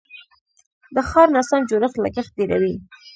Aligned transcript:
د 0.95 0.97
ښار 1.09 1.27
ناسم 1.35 1.61
جوړښت 1.69 1.97
لګښت 2.03 2.31
ډیروي. 2.37 2.75